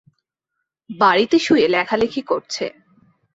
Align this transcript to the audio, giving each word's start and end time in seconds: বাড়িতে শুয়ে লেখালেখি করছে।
বাড়িতে 0.89 1.37
শুয়ে 1.39 1.67
লেখালেখি 1.67 2.21
করছে। 2.21 2.65